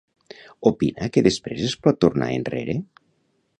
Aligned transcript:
Opina 0.69 1.09
que 1.17 1.23
després 1.27 1.61
es 1.69 1.77
pot 1.87 2.01
tornar 2.07 2.33
enrere? 2.39 2.79